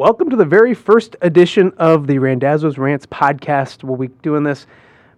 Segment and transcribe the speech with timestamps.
[0.00, 3.84] Welcome to the very first edition of the Randazzo's Rants podcast.
[3.84, 4.66] We'll be doing this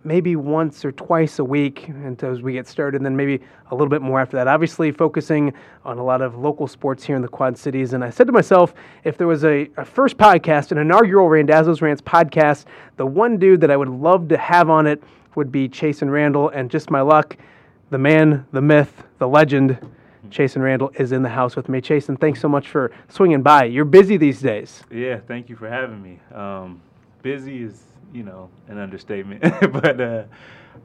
[0.02, 3.40] maybe once or twice a week until we get started, and then maybe
[3.70, 4.48] a little bit more after that.
[4.48, 5.52] Obviously, focusing
[5.84, 7.92] on a lot of local sports here in the Quad Cities.
[7.92, 8.74] And I said to myself,
[9.04, 12.64] if there was a, a first podcast, an inaugural Randazzo's Rants podcast,
[12.96, 15.00] the one dude that I would love to have on it
[15.36, 16.48] would be Chasson Randle.
[16.48, 17.36] And just my luck,
[17.90, 19.78] the man, the myth, the legend,
[20.32, 21.80] Chasson Randle is in the house with me.
[21.80, 23.64] Chasson, thanks so much for swinging by.
[23.64, 24.82] You're busy these days.
[24.90, 26.18] Yeah, thank you for having me.
[26.34, 26.80] Um,
[27.22, 27.82] busy is,
[28.12, 30.24] you know, an understatement, but uh,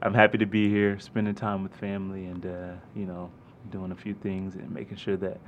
[0.02, 3.30] I'm happy to be here, spending time with family, and uh, you know,
[3.70, 5.38] doing a few things and making sure that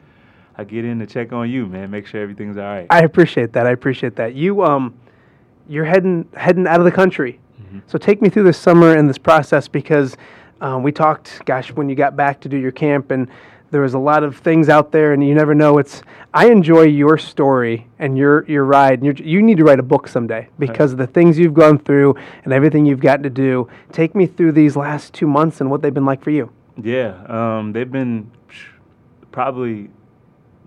[0.57, 1.91] I get in to check on you, man.
[1.91, 2.87] Make sure everything's all right.
[2.91, 3.67] I appreciate that.
[3.67, 4.35] I appreciate that.
[4.35, 4.98] You, um,
[5.69, 7.39] you're heading heading out of the country.
[7.62, 7.81] Mm-hmm.
[7.87, 10.17] So take me through this summer and this process because
[10.61, 13.29] um, we talked, gosh, when you got back to do your camp and
[13.71, 15.79] there was a lot of things out there, and you never know.
[15.79, 16.03] It's
[16.35, 19.03] I enjoy your story and your your ride.
[19.03, 22.17] And you need to write a book someday because of the things you've gone through
[22.45, 23.69] and everything you've gotten to do.
[23.93, 26.51] Take me through these last two months and what they've been like for you.
[26.83, 28.31] Yeah, um, they've been
[29.33, 29.91] probably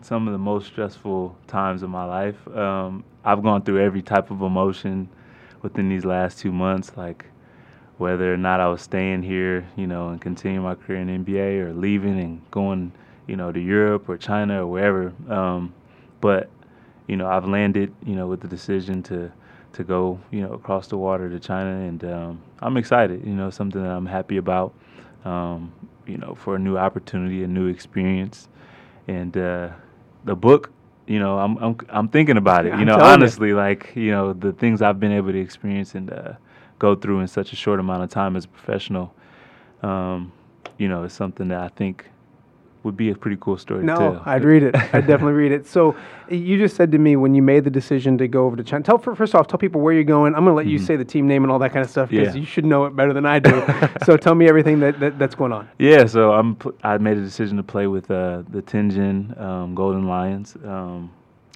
[0.02, 2.48] some of the most stressful times of my life.
[2.56, 5.10] Um, I've gone through every type of emotion
[5.62, 7.26] within these last two months, like
[7.98, 11.66] whether or not I was staying here, you know, and continuing my career in NBA
[11.66, 12.92] or leaving and going,
[13.28, 15.14] you know, to Europe or China or wherever.
[15.30, 15.74] Um,
[16.20, 16.50] but,
[17.08, 19.32] you know, I've landed, you know, with the decision to
[19.74, 23.26] to go, you know, across the water to China, and um, I'm excited.
[23.26, 24.74] You know, something that I'm happy about.
[25.26, 25.74] Um,
[26.06, 28.50] you know, for a new opportunity, a new experience,
[29.08, 29.70] and uh,
[30.26, 30.72] the book.
[31.08, 32.78] You know, I'm I'm I'm thinking about it.
[32.78, 33.56] You know, honestly, you.
[33.56, 36.12] like you know, the things I've been able to experience and.
[36.12, 36.34] Uh,
[36.84, 39.16] go through in such a short amount of time as a professional,
[39.84, 40.34] um,
[40.78, 42.10] you know, is something that I think
[42.84, 44.24] would be a pretty cool story no, to tell.
[44.26, 44.76] I'd read it.
[44.76, 45.66] I'd definitely read it.
[45.66, 45.96] So
[46.30, 48.84] you just said to me when you made the decision to go over to China.
[48.84, 50.36] Tell first off, tell people where you're going.
[50.36, 50.72] I'm going to let mm-hmm.
[50.72, 52.42] you say the team name and all that kind of stuff because yeah.
[52.42, 53.64] you should know it better than I do.
[54.06, 55.70] so tell me everything that, that, that's going on.
[55.80, 60.06] Yeah, so I'm I made a decision to play with uh, the Tianjin um, Golden
[60.06, 60.58] Lions.
[60.66, 61.10] Um,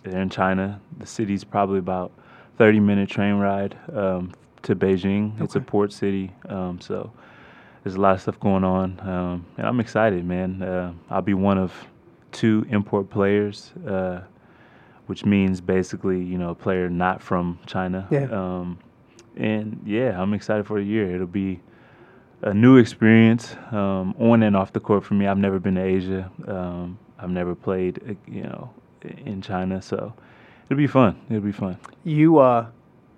[0.03, 0.79] they're in China.
[0.99, 2.13] The city's probably about
[2.57, 4.31] 30 minute train ride um,
[4.67, 5.33] to Beijing.
[5.35, 5.43] Okay.
[5.45, 7.11] It's a port city, um, so
[7.83, 10.61] there's a lot of stuff going on, um, and I'm excited, man.
[10.61, 11.73] Uh, I'll be one of
[12.33, 14.21] two import players, uh,
[15.05, 18.07] which means basically, you know, a player not from China.
[18.11, 18.25] Yeah.
[18.25, 18.77] Um,
[19.37, 21.15] and yeah, I'm excited for the year.
[21.15, 21.61] It'll be
[22.41, 25.27] a new experience um, on and off the court for me.
[25.27, 26.29] I've never been to Asia.
[26.45, 28.69] Um, I've never played, uh, you know,
[29.25, 30.13] in China, so
[30.65, 31.15] it'll be fun.
[31.29, 31.77] It'll be fun.
[32.03, 32.67] You uh,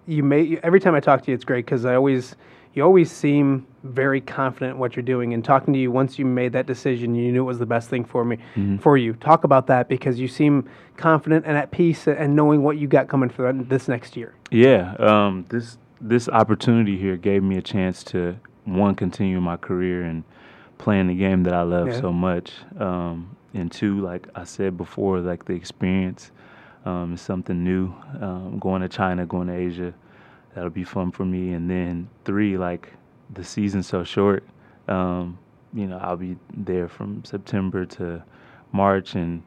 [0.09, 2.35] you may every time I talk to you, it's great because I always
[2.73, 5.33] you always seem very confident in what you're doing.
[5.33, 7.89] And talking to you, once you made that decision, you knew it was the best
[7.89, 8.77] thing for me, mm-hmm.
[8.77, 9.13] for you.
[9.13, 13.07] Talk about that because you seem confident and at peace and knowing what you got
[13.07, 14.33] coming for this next year.
[14.51, 20.03] Yeah, um, this this opportunity here gave me a chance to one continue my career
[20.03, 20.23] and
[20.77, 21.99] playing the game that I love yeah.
[21.99, 26.31] so much, um, and two, like I said before, like the experience
[26.85, 27.94] um, something new.
[28.22, 29.94] Um, going to China, going to Asia,
[30.53, 31.53] that'll be fun for me.
[31.53, 32.91] And then three, like
[33.34, 34.44] the season's so short.
[34.88, 35.38] Um,
[35.73, 38.23] you know, I'll be there from September to
[38.72, 39.44] March and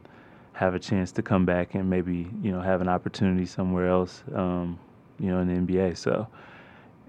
[0.53, 4.22] have a chance to come back and maybe you know have an opportunity somewhere else.
[4.34, 4.78] Um,
[5.19, 5.97] you know, in the NBA.
[5.97, 6.26] So.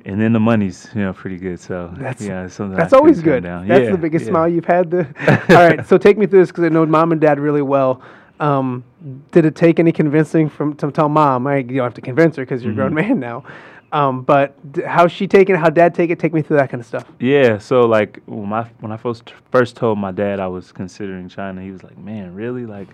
[0.06, 3.44] And then the money's you know pretty good, so that's yeah, something that's always good.
[3.44, 4.31] That's yeah, the biggest yeah.
[4.31, 4.91] smile you've had.
[4.91, 5.07] The
[5.50, 8.01] all right, so take me through this because I know mom and dad really well.
[8.39, 8.83] Um,
[9.31, 11.47] did it take any convincing from to tell mom?
[11.47, 12.81] I, you don't have to convince her because you're mm-hmm.
[12.81, 13.09] a grown mm-hmm.
[13.09, 13.45] man now.
[13.94, 14.55] Um, but
[14.88, 15.59] how's she taking it?
[15.59, 16.18] How dad take it?
[16.18, 17.06] Take me through that kind of stuff.
[17.19, 17.59] Yeah.
[17.59, 21.62] So like when my when I first first told my dad I was considering China,
[21.62, 22.65] he was like, "Man, really?
[22.65, 22.88] Like,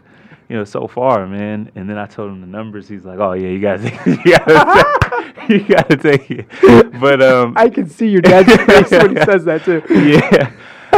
[0.50, 2.90] you know, so far, man." And then I told him the numbers.
[2.90, 3.84] He's like, "Oh yeah, you gotta
[4.26, 8.92] you gotta, take, you gotta take it." But um, I can see your dad's face
[8.92, 9.82] when he says that too.
[9.90, 10.52] Yeah.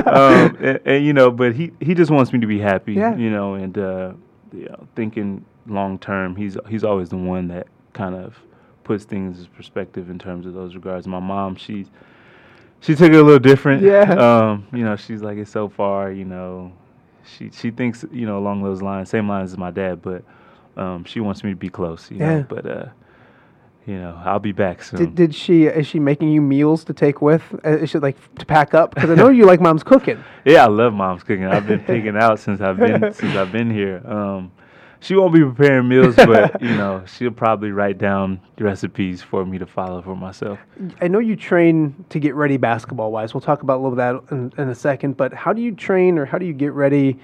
[0.08, 2.94] um, and, and, you know, but he he just wants me to be happy.
[2.94, 3.16] Yeah.
[3.16, 4.14] You know, and uh,
[4.54, 8.38] you know, thinking long term, he's he's always the one that kind of
[8.84, 11.08] puts things in perspective in terms of those regards.
[11.08, 11.88] My mom, she's
[12.80, 13.84] she took it a little different.
[13.84, 14.14] Yeah.
[14.22, 16.12] Um, you know, she's like it's so far.
[16.12, 16.72] You know,
[17.24, 20.24] she she thinks you know along those lines, same lines as my dad, but
[20.78, 22.10] um, she wants me to be close.
[22.12, 22.38] You yeah.
[22.38, 22.86] know, but uh,
[23.86, 25.00] you know, I'll be back soon.
[25.00, 27.42] Did, did she is she making you meals to take with?
[27.66, 28.94] Uh, is she like to pack up?
[28.94, 30.24] Because I know you like mom's cooking.
[30.44, 31.46] Yeah, I love mom's cooking.
[31.46, 34.02] I've been picking out since I've been since I've been here.
[34.06, 34.52] Um,
[35.00, 39.58] she won't be preparing meals, but you know she'll probably write down recipes for me
[39.58, 40.60] to follow for myself.
[41.00, 43.34] I know you train to get ready basketball wise.
[43.34, 43.98] We'll talk about a little bit
[44.30, 45.18] that in, in a second.
[45.18, 47.20] But how do you train, or how do you get ready?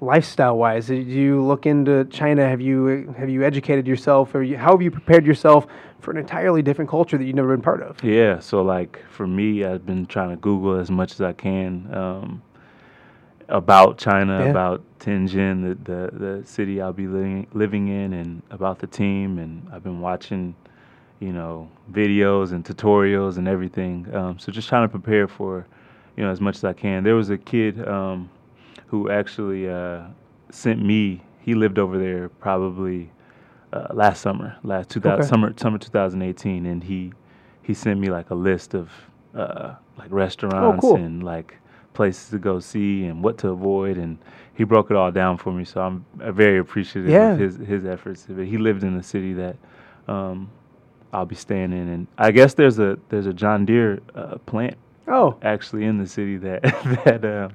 [0.00, 0.88] Lifestyle wise?
[0.88, 2.48] Did you look into China?
[2.48, 5.66] Have you have you educated yourself, or you, how have you prepared yourself
[6.00, 8.02] for an entirely different culture that you've never been part of?
[8.04, 11.92] Yeah, so like for me, I've been trying to Google as much as I can
[11.94, 12.42] um,
[13.48, 14.50] about China, yeah.
[14.50, 19.38] about Tianjin, the, the, the city I'll be living living in, and about the team.
[19.38, 20.54] And I've been watching,
[21.20, 24.06] you know, videos and tutorials and everything.
[24.14, 25.66] Um, so just trying to prepare for,
[26.16, 27.02] you know, as much as I can.
[27.02, 27.86] There was a kid.
[27.88, 28.28] Um,
[28.86, 30.02] who actually uh,
[30.50, 31.22] sent me.
[31.40, 33.10] He lived over there probably
[33.72, 35.28] uh, last summer, last 2000 okay.
[35.28, 37.12] summer summer 2018, and he
[37.62, 38.90] he sent me like a list of
[39.34, 40.96] uh, like restaurants oh, cool.
[40.96, 41.56] and like
[41.94, 44.18] places to go see and what to avoid, and
[44.54, 45.64] he broke it all down for me.
[45.64, 47.32] So I'm very appreciative yeah.
[47.32, 48.26] of his his efforts.
[48.28, 49.56] but He lived in a city that.
[50.08, 50.50] Um,
[51.12, 54.76] I'll be staying in, and I guess there's a there's a John Deere uh, plant.
[55.08, 56.62] Oh, actually in the city that
[57.04, 57.52] that um,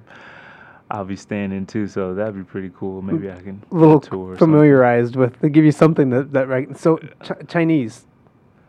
[0.92, 3.02] I'll be staying in too, so that'd be pretty cool.
[3.02, 5.40] Maybe I can a little tour familiarized with.
[5.40, 6.78] They give you something that that right.
[6.78, 8.06] So ch- Chinese,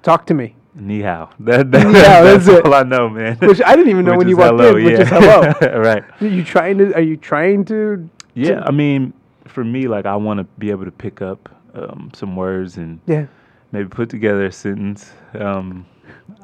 [0.02, 0.54] talk to me.
[0.74, 1.30] Ni hao.
[1.40, 3.36] That, that, Ni hao, that's, that's all I know, man.
[3.38, 4.84] Which I didn't even know when you walked hello, in.
[4.84, 4.90] Yeah.
[4.90, 5.80] Which is hello.
[5.80, 6.04] right.
[6.20, 6.94] Are you trying to?
[6.94, 8.08] Are you trying to?
[8.34, 9.12] Yeah, to I mean,
[9.48, 13.00] for me, like I want to be able to pick up um, some words and
[13.06, 13.26] yeah,
[13.72, 15.12] maybe put together a sentence.
[15.34, 15.86] Um,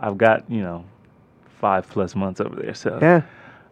[0.01, 0.85] I've got you know
[1.61, 3.23] five plus months over there, so yeah,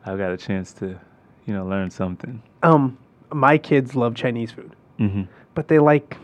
[0.05, 1.01] I've got a chance to
[1.47, 2.43] you know, learn something.
[2.63, 2.99] Um,
[3.33, 5.23] my kids love Chinese food, mm-hmm.
[5.55, 6.17] but they like,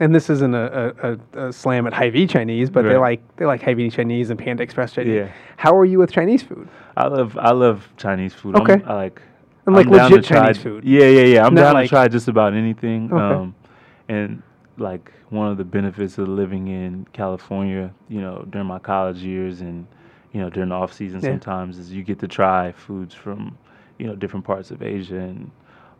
[0.00, 2.90] and this isn't a, a, a slam at Hy-Vee Chinese, but right.
[2.90, 5.14] they like they like Hy-Vee Chinese and Panda Express Chinese.
[5.14, 5.32] Yeah.
[5.56, 6.68] How are you with Chinese food?
[6.96, 8.56] I love I love Chinese food.
[8.56, 8.74] Okay.
[8.74, 9.22] I'm, I like.
[9.66, 10.84] And like I'm legit to try, Chinese food.
[10.84, 11.46] Yeah, yeah, yeah.
[11.46, 13.12] I'm Not down like- to try just about anything.
[13.12, 13.22] Okay.
[13.22, 13.54] Um,
[14.08, 14.42] and
[14.78, 19.60] like one of the benefits of living in California, you know, during my college years
[19.60, 19.86] and
[20.32, 21.30] you know during the off season, Yeah.
[21.30, 23.58] sometimes is you get to try foods from
[23.98, 25.50] you know different parts of Asia and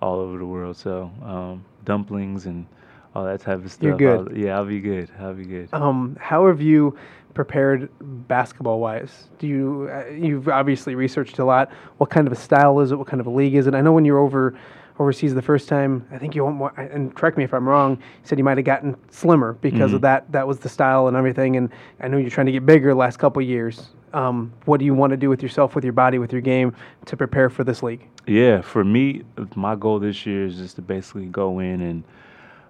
[0.00, 0.77] all over the world.
[0.77, 2.67] So um, dumplings and
[3.15, 3.83] all that type of stuff.
[3.85, 4.29] You're good.
[4.33, 5.11] I'll, yeah, I'll be good.
[5.19, 5.69] I'll be good.
[5.73, 6.97] Um, how have you
[7.35, 7.89] prepared
[8.29, 9.29] basketball wise?
[9.39, 11.71] Do you uh, you've obviously researched a lot.
[11.99, 12.97] What kind of a style is it?
[12.97, 13.75] What kind of a league is it?
[13.75, 14.55] I know when you're over
[15.00, 17.93] overseas the first time, I think you want more, and correct me if I'm wrong.
[17.99, 20.03] You said you might have gotten slimmer because of Mhm.
[20.03, 20.33] that.
[20.33, 21.56] That was the style and everything.
[21.56, 23.91] And I know you're trying to get bigger the last couple of years.
[24.14, 26.75] Um, what do you want to do with yourself, with your body, with your game
[27.06, 28.06] to prepare for this league?
[28.26, 29.22] Yeah, for me,
[29.55, 32.05] my goal this year is just to basically go in and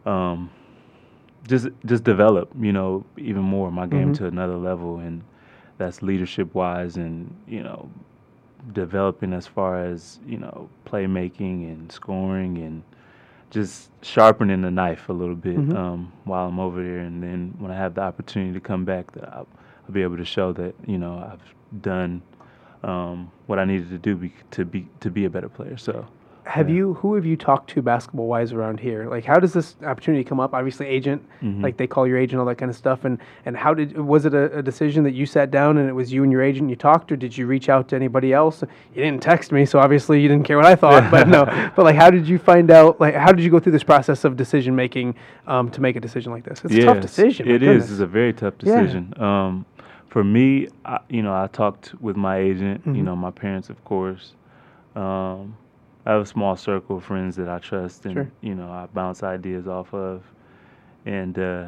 [0.06, 0.50] um,
[1.46, 4.16] just just develop, you know, even more my game Mhm.
[4.18, 5.22] to another level, and
[5.78, 7.88] that's leadership wise, and you know,
[8.72, 12.82] developing as far as you know, playmaking and scoring, and
[13.50, 15.74] just sharpening the knife a little bit Mhm.
[15.76, 19.10] um, while I'm over there, and then when I have the opportunity to come back,
[19.12, 19.46] that
[19.88, 22.22] I'll, be able to show that you know I've done
[22.82, 25.76] um, what I needed to do be, to be to be a better player.
[25.76, 26.06] So
[26.48, 26.76] Have Yeah.
[26.76, 29.06] you who have you talked to basketball wise around here?
[29.06, 30.54] Like how does this opportunity come up?
[30.54, 31.62] Obviously agent, Mhm.
[31.62, 33.04] like they call your agent, all that kind of stuff.
[33.04, 35.92] And and how did was it a, a decision that you sat down and it
[35.92, 38.62] was you and your agent you talked, or did you reach out to anybody else?
[38.94, 41.10] You didn't text me, so obviously you didn't care what I thought.
[41.10, 41.44] but no,
[41.76, 42.98] but like how did you find out?
[42.98, 46.00] Like how did you go through this process of decision making um, to make a
[46.00, 46.64] decision like this?
[46.64, 47.46] It's a tough decision.
[47.46, 47.90] It is.
[47.90, 48.80] It's a very tough Yeah.
[48.80, 49.12] decision.
[49.22, 49.66] Um,
[50.06, 52.86] for me, I, you know, I talked with my agent.
[52.86, 52.96] Mhm.
[52.96, 54.34] You know, my parents, of course.
[54.96, 55.54] Um,
[56.08, 58.30] I have a small circle of friends that I trust, and Sure.
[58.40, 60.22] you know, I bounce ideas off of.
[61.04, 61.66] And uh,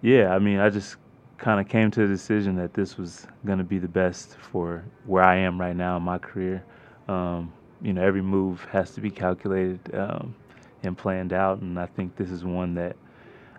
[0.00, 0.96] yeah, I mean, I just
[1.38, 4.84] kind of came to the decision that this was going to be the best for
[5.06, 6.62] where I am right now in my career.
[7.08, 10.36] Um, you know, every move has to be calculated um,
[10.84, 12.94] and planned out, and I think this is one that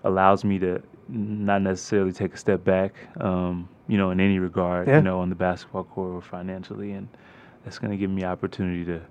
[0.05, 4.87] allows me to not necessarily take a step back, um, you know, in any regard,
[4.87, 4.97] Yeah.
[4.97, 7.09] you know, on the basketball court or financially, and
[7.65, 9.01] that's going to give me opportunity to,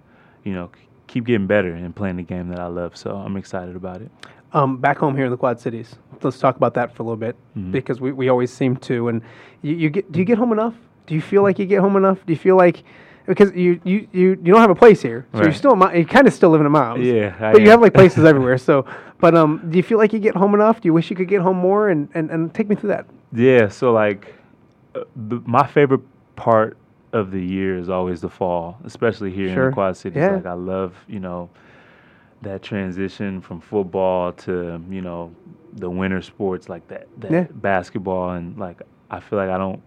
[0.45, 0.71] you know,
[1.07, 2.97] keep getting better and playing the game that I love.
[2.97, 4.11] So I'm excited about it.
[4.53, 7.17] Um, back home here in the Quad Cities, let's talk about that for a little
[7.17, 7.73] bit Mhm.
[7.73, 9.09] because we, we always seem to.
[9.09, 9.23] And
[9.63, 10.75] you, you get do you get home enough?
[11.07, 12.19] Do you feel like you get home enough?
[12.27, 12.83] Do you feel like
[13.27, 16.27] because you you, you, you don't have a place here, so you're still you kind
[16.27, 17.01] of still living in Miles.
[17.01, 18.59] Yeah, I but you have like places everywhere.
[18.59, 18.85] So,
[19.21, 20.81] but um, do you feel like you get home enough?
[20.81, 21.89] Do you wish you could get home more?
[21.89, 23.07] And and, and take me through that.
[23.33, 24.35] Yeah, so like
[24.95, 26.03] uh, the, my favorite
[26.37, 26.77] part
[27.13, 30.17] of the year is always the fall, especially here in the Quad Cities.
[30.19, 30.33] Yeah.
[30.37, 31.51] Like I love, you know,
[32.43, 35.33] that transition from football to you know
[35.75, 37.47] the winter sports like that, that Yeah.
[37.53, 39.81] basketball and like I feel like I don't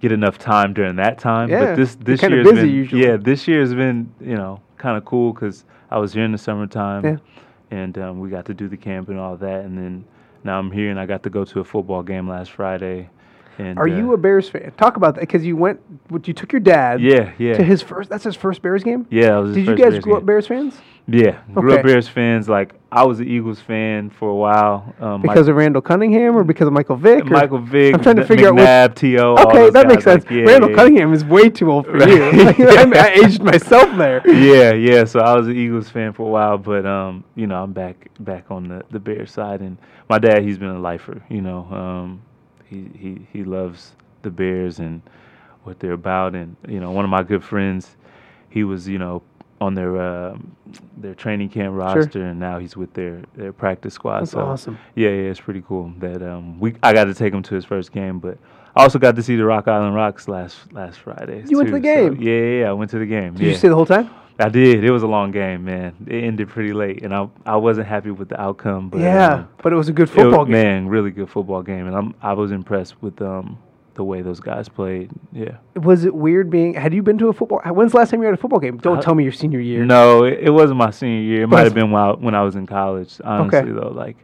[0.00, 1.48] get enough time during that time.
[1.48, 3.04] Yeah, But this this year has busy been usually.
[3.06, 6.32] yeah this year has been you know kind of cool because I was here in
[6.32, 7.16] the summertime Yeah.
[7.70, 10.04] and um, we got to do the camp and all that and then
[10.42, 13.10] now I'm here and I got to go to a football game last Friday.
[13.58, 14.72] And Are uh, you a Bears fan?
[14.78, 15.80] Talk about that because you went.
[16.24, 17.00] You took your dad.
[17.00, 18.08] yeah yeah To his first.
[18.10, 19.06] That's his first Bears game.
[19.10, 19.36] yeah?
[19.38, 20.18] was his Did you guys Bears grow game.
[20.22, 20.74] up Bears fans?
[21.08, 22.48] Yeah, grew up Bears fans.
[22.48, 24.94] Like I was an Eagles fan for a while.
[25.00, 27.26] Um, Because of Randall Cunningham or because of Michael Vick?
[27.26, 29.34] Michael Vick, I'm trying to figure out what- McNabb, T.O.
[29.48, 30.22] Okay, that makes sense.
[30.24, 30.76] like, yeah, Randall yeah.
[30.76, 32.08] Cunningham is way too old for Right.
[32.58, 32.66] you.
[32.66, 34.22] Like, I aged myself there.
[34.28, 35.04] Yeah, yeah.
[35.04, 38.08] So I was an Eagles fan for a while, but um, you know, I'm back
[38.20, 39.78] back on the the Bears side, and
[40.08, 41.20] my dad, he's been a lifer.
[41.28, 42.22] You know, um,
[42.72, 45.02] he he he loves the Bears and
[45.64, 47.96] what they're about, and you know, one of my good friends,
[48.50, 49.22] he was you know
[49.60, 50.56] on their um,
[50.96, 54.20] their training camp roster, and now he's with their their practice squad.
[54.20, 54.78] That's so awesome.
[54.94, 57.64] Yeah, yeah, it's pretty cool that um we I got to take him to his
[57.64, 58.38] first game, but
[58.74, 61.44] I also got to see the Rock Island Rocks last last Friday.
[61.46, 62.22] You went to too, the so- game?
[62.22, 63.34] yeah, yeah, yeah, I went to the game.
[63.34, 63.48] Did yeah.
[63.50, 64.10] you stay the whole time?
[64.38, 64.82] I did.
[64.84, 65.94] It was a long game, man.
[66.06, 68.88] It ended pretty late, and I I wasn't happy with the outcome.
[68.88, 70.52] But yeah, um, but it was a good football game.
[70.52, 73.58] man, really good football game, and I'm I was impressed with um
[73.94, 75.10] the way those guys played.
[75.32, 75.58] Yeah.
[75.76, 76.72] Was it weird being?
[76.74, 77.60] Had you been to a football?
[77.66, 78.78] When's the last time you were at a football game?
[78.78, 79.84] Don't Uh, tell me your senior year.
[79.84, 81.42] No, it, it wasn't my senior year.
[81.42, 83.20] It might have been while when I was in college.
[83.22, 84.16] Honestly, though, like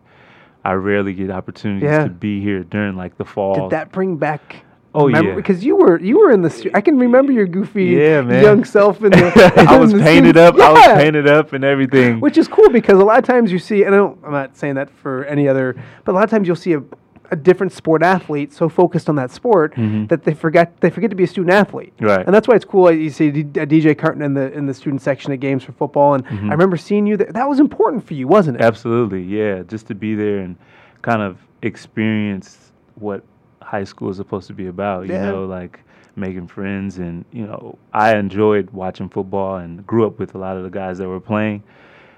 [0.64, 2.04] I rarely get opportunities Yeah.
[2.04, 3.54] to be here during like the fall.
[3.54, 4.64] Did that bring back?
[4.94, 5.34] Oh, yeah.
[5.34, 6.50] Because you were you were in the.
[6.50, 8.42] stu- I can remember your goofy Yeah, man.
[8.42, 9.52] young self in the.
[9.68, 10.54] I in was the painted up.
[10.58, 12.20] I was painted up and everything.
[12.20, 14.56] Which is cool because a lot of times you see, and I don't, I'm not
[14.56, 16.82] saying that for any other, but a lot of times you'll see a,
[17.30, 21.16] a different sport athlete so focused on that sport that they forget they forget to
[21.16, 21.94] be a student athlete.
[21.96, 22.06] Mm-hmm.
[22.06, 22.24] Right.
[22.26, 22.90] And that's why it's cool.
[22.90, 25.72] You see D- uh, DJ Carton in the in the student section of games for
[25.72, 26.48] football, and Mm-hmm.
[26.48, 27.30] I remember seeing you there.
[27.30, 28.62] That was important for you, wasn't it?
[28.62, 29.62] Absolutely, yeah.
[29.64, 30.56] Just to be there and
[31.02, 33.22] kind of experience what
[33.68, 35.06] high school is supposed to be about.
[35.06, 35.30] You Yeah.
[35.30, 35.80] know, like
[36.16, 40.56] making friends, and you know, I enjoyed watching football and grew up with a lot
[40.56, 41.62] of the guys that were playing,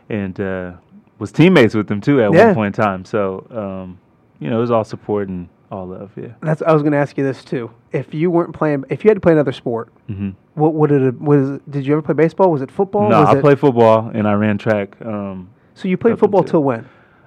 [0.08, 0.72] and uh,
[1.18, 2.46] was teammates with them too at Yeah.
[2.46, 3.04] one point in time.
[3.04, 3.98] So, um,
[4.38, 6.10] you know, it was all support and all love.
[6.16, 6.28] Yeah.
[6.40, 7.70] That's I was going to ask you this too.
[7.92, 11.00] If you weren't playing, if you had to play another sport, hmm what would it
[11.02, 11.58] have- was?
[11.70, 12.50] Did you ever play baseball?
[12.50, 13.08] Was it football?
[13.08, 14.96] No, was I it, played football and I ran track.
[15.04, 16.84] Um, So you played football until- till when?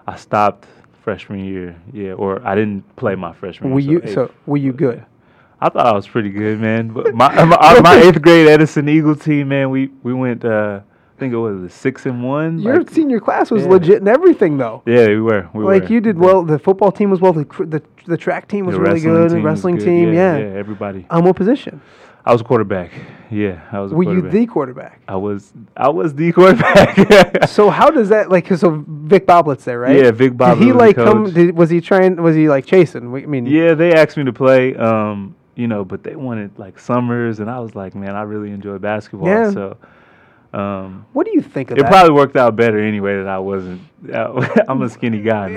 [0.07, 0.67] I stopped
[1.03, 4.01] freshman year, yeah, or I didn't play my freshman Were year.
[4.05, 4.31] you so?
[4.45, 5.05] Were you good?
[5.61, 6.89] I thought I was pretty good, man.
[6.89, 10.43] But my my, my eighth grade Edison Eagle team, man, we we went.
[10.45, 10.81] Uh,
[11.15, 12.59] I think it was a six and one.
[12.59, 13.69] Your like- senior class was yeah.
[13.69, 14.81] legit and everything, though.
[14.85, 15.47] yeah, we were.
[15.53, 15.89] We like were.
[15.93, 16.43] you did well.
[16.43, 17.33] The football team was well.
[17.33, 19.29] The the, the track team was The really good.
[19.29, 19.85] team The wrestling good.
[19.85, 20.37] team, yeah.
[20.37, 21.05] yeah, everybody.
[21.09, 21.81] Um, what position?
[22.25, 22.91] I was a quarterback.
[23.29, 23.91] Yeah, I was.
[23.91, 25.01] A Were you the quarterback?
[25.07, 25.51] I was.
[25.75, 27.47] I was the quarterback.
[27.49, 28.47] So how does that like?
[28.55, 29.97] so Vic Boblet's there, right?
[29.97, 31.33] Yeah, Vic Did Boblet he was the like come?
[31.33, 32.15] Did, was he trying?
[32.21, 33.13] Was he like chasing?
[33.13, 34.75] I mean, Yeah, they asked me to play.
[34.75, 38.51] Um, you know, but they wanted like summers, and I was like, man, I really
[38.51, 39.27] enjoy basketball.
[39.27, 39.51] Yeah.
[39.51, 39.77] So,
[40.53, 41.91] um, What do you think of it that?
[41.91, 43.81] probably worked out better anyway that I wasn't.
[44.13, 45.49] I'm a skinny guy.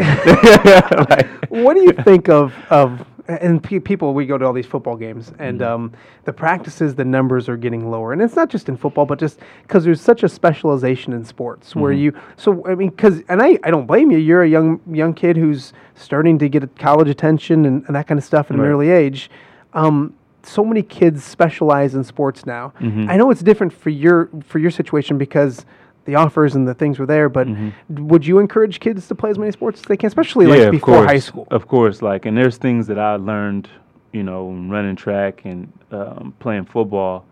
[1.09, 4.67] Like- what do you think of of and pe- people we go to all these
[4.67, 5.73] football games and Mm-hmm.
[5.73, 5.93] um,
[6.25, 9.41] the practices the numbers are getting lower and it's not just in football but just
[9.63, 12.01] because there's such a specialization in sports where Mm-hmm.
[12.17, 15.15] you so I mean because and I, I don't blame you you're a young young
[15.15, 18.63] kid who's starting to get college attention and, and that kind of stuff at an
[18.63, 19.31] early age
[19.75, 23.11] um, so many kids specialize in sports now Mm-hmm.
[23.11, 25.65] I know it's different for your for your situation because
[26.07, 27.47] the offers and the things were there but
[27.89, 30.71] would you encourage kids to play as many sports as they can especially like Mm-hmm.
[30.71, 33.69] before course, high school Of course, like, and there's things that I learned,
[34.13, 37.25] you know, running track and um, playing football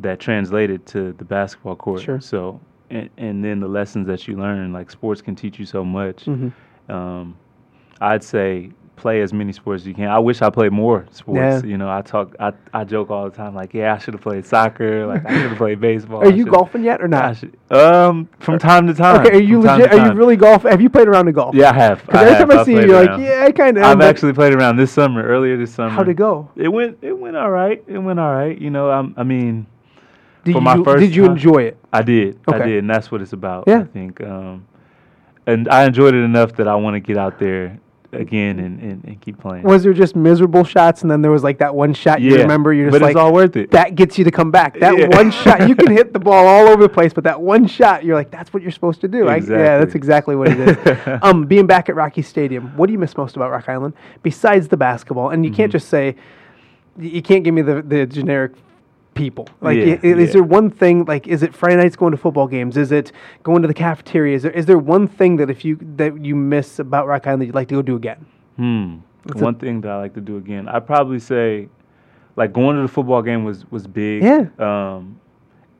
[0.00, 2.02] that translated to the basketball court.
[2.02, 2.20] Sure.
[2.20, 2.60] So,
[2.90, 6.24] and, and then the lessons that you learn, like sports can teach you so much.
[6.24, 6.92] Mm-hmm.
[6.92, 7.36] Um,
[8.00, 8.72] I'd say
[9.02, 10.08] play as many sports as you can.
[10.08, 11.36] I wish I played more sports.
[11.36, 11.62] Yeah.
[11.70, 14.20] You know, I talk, I, I joke all the time, like, yeah, I should have
[14.22, 15.06] played soccer.
[15.06, 16.20] Like, I should have played baseball.
[16.22, 17.36] Are you golfing yet or I not?
[17.36, 19.20] should, um, from time to time.
[19.20, 19.92] Okay, are you legit?
[19.92, 20.62] Are you really golf?
[20.62, 21.54] Have you played around the golf?
[21.54, 22.06] Yeah, I have.
[22.06, 22.48] Because every have.
[22.48, 23.82] time I I've see you, you're like, yeah, I kind of.
[23.82, 25.90] I've actually played around this summer, earlier this summer.
[25.90, 26.48] How'd it go?
[26.56, 26.98] It went.
[27.02, 27.82] It went all right.
[27.88, 28.56] It went all right.
[28.58, 29.66] You know, I'm, I mean,
[30.44, 31.78] Did for you, my first did you time- enjoy it?
[31.92, 32.38] I did.
[32.48, 32.56] Okay.
[32.62, 33.64] I did, and that's what it's about.
[33.66, 33.80] Yeah.
[33.80, 34.66] I think, um,
[35.46, 37.78] and I enjoyed it enough that I want to get out there
[38.12, 39.62] again and, and, and keep playing.
[39.64, 42.42] Was there just miserable shots, and then there was like that one shot you Yeah,
[42.42, 42.72] remember?
[42.72, 43.70] You're just but like, it's all worth it.
[43.70, 44.78] That gets you to come back.
[44.80, 45.08] That Yeah.
[45.08, 48.04] one shot, you can hit the ball all over the place, but that one shot,
[48.04, 49.28] you're like, that's what you're supposed to do.
[49.28, 50.36] I, yeah, that's exactly Exactly.
[50.36, 50.60] what it
[51.08, 51.18] is.
[51.22, 54.68] um, being back at Rocky Stadium, what do you miss most about Rock Island besides
[54.68, 55.30] the basketball?
[55.30, 55.56] And you Mm-hmm.
[55.56, 56.16] can't just say,
[56.98, 58.52] you can't give me the the generic
[59.14, 59.48] people?
[59.60, 60.32] Like, Yeah, i- is yeah.
[60.32, 61.04] there one thing?
[61.04, 62.76] Like, is it Friday nights going to football games?
[62.76, 64.36] Is it going to the cafeteria?
[64.36, 67.42] Is there is there one thing that if you that you miss about Rock Island
[67.42, 68.24] that you'd like to go do again?
[68.56, 68.96] Hmm.
[69.36, 71.68] One thing that I like to do again, I'd probably say,
[72.36, 74.22] like going to the football game was was big.
[74.22, 74.46] Yeah.
[74.58, 75.20] Um,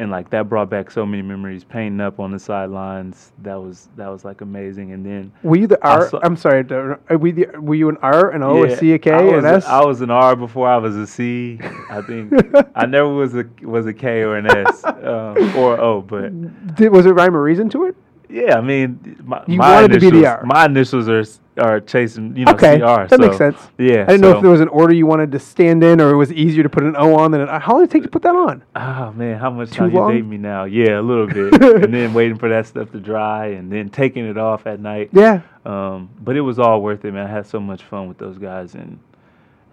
[0.02, 1.64] and like that brought back so many memories.
[1.64, 4.92] Painting up on the sidelines, that was that was like amazing.
[4.92, 6.10] And then Were you the R?
[6.24, 6.62] am sorry.
[6.64, 9.10] the- Are we the, were you an R, and O, Yeah, a C, a K,
[9.12, 9.64] I was, an S?
[9.66, 11.58] I was an R before I was a C.
[11.88, 12.32] I think
[12.74, 16.90] I never was a was a K or an S um, or O, but Did,
[16.92, 17.96] was there rhyme or reason to it?
[18.28, 20.44] yeah, I mean, my, You my wanted to be the initials- R.
[20.44, 21.24] My initials are
[21.58, 23.06] are chasing, you know, Okay, CR.
[23.08, 23.58] that makes sense.
[23.78, 26.10] Yeah, I didn't know if there was an order you wanted to stand in, or
[26.10, 27.58] it was easier to put an O on than an I.
[27.58, 28.62] How long did it take to put that on?
[28.74, 30.12] Oh man, how much Too time you long?
[30.14, 30.64] date me now?
[30.64, 31.52] Yeah, a little bit,
[31.84, 35.10] and then waiting for that stuff to dry, and then taking it off at night.
[35.12, 35.42] Yeah.
[35.66, 37.26] Um, but it was all worth it, man.
[37.26, 38.98] I had so much fun with those guys and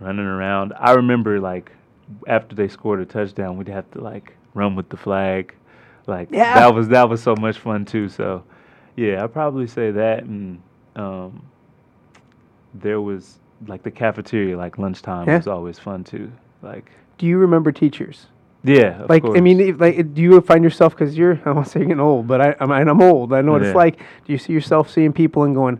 [0.01, 0.73] running around.
[0.77, 1.71] I remember like
[2.27, 5.53] after they scored a touchdown, we'd have to like run with the flag.
[6.07, 6.55] Like Yeah.
[6.55, 8.09] that was that was so much fun too.
[8.09, 8.43] So
[8.97, 10.61] yeah, I'd probably say that and
[10.95, 11.43] um,
[12.73, 15.37] there was like the cafeteria, like lunchtime Yeah.
[15.37, 16.31] was always fun too.
[16.61, 18.27] Like Do you remember teachers?
[18.63, 21.67] yeah, of like I mean, if, like, do you find yourself because you're I want
[21.67, 23.33] say you're getting old, but I I mean, I'm old.
[23.33, 23.69] I know what Yeah.
[23.69, 23.97] it's like.
[24.25, 25.79] Do you see yourself seeing people and going,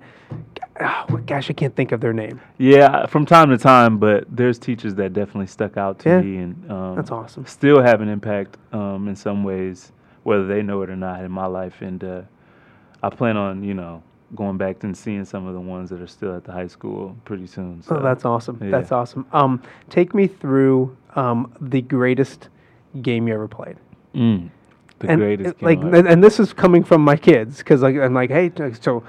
[0.82, 2.40] oh, gosh, I can't think of their name.
[2.58, 6.22] Yeah, from time to time, but there's teachers that definitely stuck out to Yeah.
[6.22, 7.46] me and um, That's awesome.
[7.46, 9.92] Still have an impact um, in some ways,
[10.24, 11.82] whether they know it or not, in my life.
[11.82, 12.22] And uh,
[13.04, 14.04] I plan on, you know,
[14.36, 17.16] going back and seeing some of the ones that are still at the high school
[17.26, 17.82] pretty soon.
[17.82, 18.60] So Oh, that's awesome.
[18.62, 18.70] yeah.
[18.72, 19.26] That's awesome.
[19.34, 22.50] Um, take me through um the greatest
[23.02, 23.78] game you ever played.
[24.16, 24.50] Mm,
[25.00, 25.50] the and greatest.
[25.58, 28.30] it- like game and, and this is coming from my kids because like I'm like
[28.30, 29.04] hey so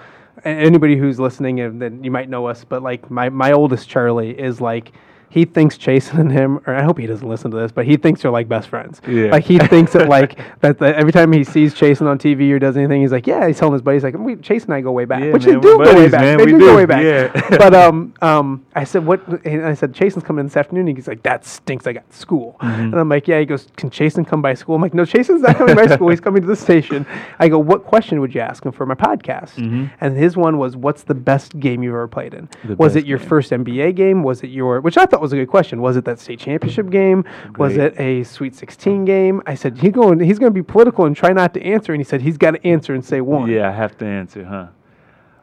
[0.44, 4.38] anybody who's listening and then you might know us but like my my oldest Charlie
[4.38, 4.92] is like
[5.30, 7.96] he thinks Chasson and him or I hope he doesn't listen to this but he
[7.96, 9.00] thinks they're like best friends.
[9.08, 9.30] Yeah.
[9.30, 12.58] like he thinks that like that, that every time he sees Chasson on TV or
[12.58, 14.92] does anything he's like yeah he's telling his buddies like we Chase and I go
[14.92, 15.22] way back.
[15.22, 16.20] Yeah, which man, they do we're go way back.
[16.20, 17.02] man, they we do, go way back.
[17.02, 17.48] Yeah.
[17.58, 19.26] but um um I said what?
[19.44, 20.88] And I said Chasson's coming in this afternoon.
[20.88, 21.86] And he's like that stinks.
[21.86, 22.56] I got school.
[22.60, 22.80] Mm-hmm.
[22.82, 23.38] and I'm like yeah.
[23.38, 24.74] He goes can Chasson come by school?
[24.74, 26.08] I'm like no Chasson's not coming by school.
[26.08, 27.06] He's coming to the station.
[27.38, 29.56] I go what question would you ask him for my podcast?
[30.00, 32.48] And his one was what's the best game you've ever played in?
[32.48, 32.68] Mm-hmm.
[32.68, 33.28] The was it your game.
[33.28, 34.22] first NBA game?
[34.22, 35.80] Was it your which I thought was a good question.
[35.80, 37.24] Was it that state championship game?
[37.56, 39.42] Was it a Sweet 16 game?
[39.46, 42.00] I said he going he's going to be political and try not to answer and
[42.00, 43.50] he said he's got to answer and say one.
[43.50, 44.68] Yeah, I have to answer, huh?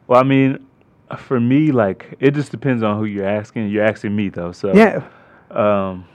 [0.08, 0.66] Well, I mean,
[1.18, 3.70] for me, like it just depends on who you're asking.
[3.70, 5.04] You're asking me though, so yeah.
[5.52, 6.06] Um,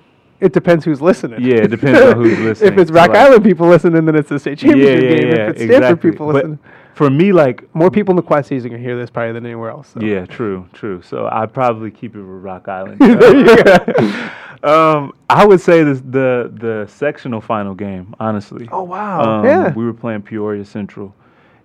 [0.41, 1.41] it depends who's listening.
[1.41, 2.73] Yeah, it depends on who's listening.
[2.75, 5.29] if it's So, Rock like- Island people listening then it's the state championship yeah, game.
[5.29, 6.11] Yeah, if it's Stanford exactly.
[6.11, 6.59] people But listening
[6.95, 9.33] for me, like more people in the Quad Cities are going to hear this probably
[9.33, 10.01] than anywhere else so.
[10.01, 11.03] Yeah, true, true.
[11.03, 13.01] So I probably keep it with Rock Island.
[14.63, 18.15] Um, I would say this, the the sectional final game.
[18.21, 18.69] Honestly.
[18.71, 19.41] Oh, wow.
[19.41, 19.73] Um, Yeah.
[19.73, 21.15] We were playing Peoria Central,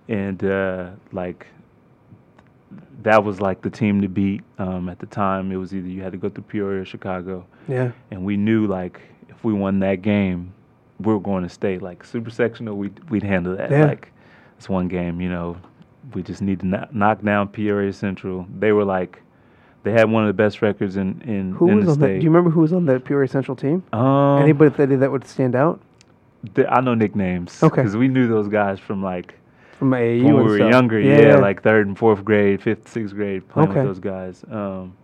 [0.08, 1.46] and uh, like
[3.04, 4.42] that was like the team to beat.
[4.58, 7.46] Um, at the time, it was either you had to go through Peoria or Chicago,
[7.68, 10.54] yeah and we knew like if we won that game,
[11.00, 11.84] we were going to state.
[11.84, 13.70] Like super sectional, we'd we'd handle that.
[13.70, 13.86] Yeah.
[13.86, 14.12] Like
[14.58, 15.58] it's one game, you know.
[16.14, 18.48] We just need to kno- knock down Peoria Central.
[18.58, 19.22] They were like,
[19.84, 22.20] they had one of the best records in in, who in was the on state.
[22.20, 25.26] do you remember who was on the Peoria Central team um, anybody that, that would
[25.26, 25.80] stand out
[26.56, 27.62] th- I know nicknames.
[27.62, 27.82] Okay.
[27.82, 29.36] Because we knew those guys from like
[29.78, 30.72] from AAU when we were stuff.
[30.72, 31.00] younger.
[31.00, 33.80] Yeah, like third and fourth grade, fifth, sixth grade, playing Okay.
[33.80, 34.44] with those guys.
[34.50, 34.96] Um,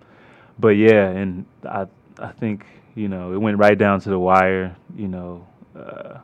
[0.59, 1.85] but yeah, and I
[2.19, 4.75] I think you know it went right down to the wire.
[4.95, 6.19] You know, uh,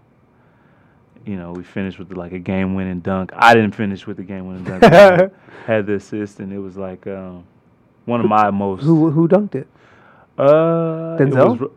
[1.26, 3.32] you know we finished with like a game-winning dunk.
[3.36, 4.84] I didn't finish with the game-winning dunk.
[4.84, 5.30] I
[5.66, 7.46] had the assist, and it was like um,
[8.06, 8.84] one of my most.
[8.84, 9.68] who who dunked it
[10.38, 11.70] Uh, It was,